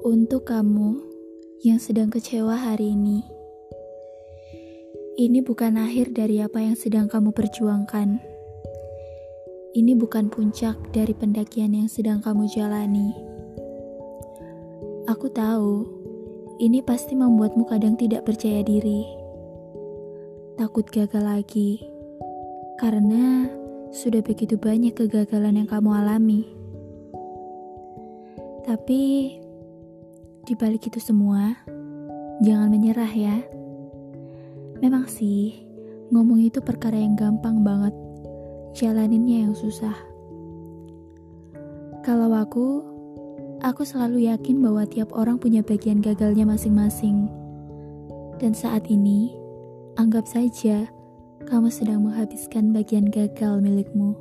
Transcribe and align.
Untuk 0.00 0.48
kamu 0.48 0.96
yang 1.60 1.76
sedang 1.76 2.08
kecewa 2.08 2.56
hari 2.56 2.96
ini, 2.96 3.20
ini 5.20 5.44
bukan 5.44 5.76
akhir 5.76 6.16
dari 6.16 6.40
apa 6.40 6.56
yang 6.56 6.72
sedang 6.72 7.04
kamu 7.04 7.36
perjuangkan. 7.36 8.16
Ini 9.76 9.92
bukan 10.00 10.32
puncak 10.32 10.80
dari 10.96 11.12
pendakian 11.12 11.76
yang 11.76 11.84
sedang 11.92 12.24
kamu 12.24 12.48
jalani. 12.48 13.12
Aku 15.04 15.28
tahu, 15.28 15.84
ini 16.64 16.80
pasti 16.80 17.12
membuatmu 17.12 17.68
kadang 17.68 18.00
tidak 18.00 18.24
percaya 18.24 18.64
diri, 18.64 19.04
takut 20.56 20.88
gagal 20.88 21.20
lagi, 21.20 21.76
karena 22.80 23.52
sudah 23.92 24.24
begitu 24.24 24.56
banyak 24.56 24.96
kegagalan 24.96 25.60
yang 25.60 25.68
kamu 25.68 25.92
alami. 25.92 26.48
Tapi 28.64 29.36
di 30.44 30.56
balik 30.56 30.88
itu 30.88 31.00
semua, 31.02 31.52
jangan 32.40 32.72
menyerah 32.72 33.12
ya. 33.12 33.36
Memang 34.80 35.04
sih, 35.04 35.60
ngomong 36.08 36.40
itu 36.40 36.64
perkara 36.64 36.96
yang 36.96 37.12
gampang 37.12 37.60
banget, 37.60 37.92
jalaninnya 38.72 39.48
yang 39.48 39.54
susah. 39.54 39.92
Kalau 42.00 42.32
aku, 42.32 42.80
aku 43.60 43.84
selalu 43.84 44.24
yakin 44.32 44.64
bahwa 44.64 44.88
tiap 44.88 45.12
orang 45.12 45.36
punya 45.36 45.60
bagian 45.60 46.00
gagalnya 46.00 46.48
masing-masing. 46.48 47.28
Dan 48.40 48.56
saat 48.56 48.88
ini, 48.88 49.36
anggap 50.00 50.24
saja 50.24 50.88
kamu 51.44 51.68
sedang 51.68 52.08
menghabiskan 52.08 52.72
bagian 52.72 53.12
gagal 53.12 53.60
milikmu. 53.60 54.16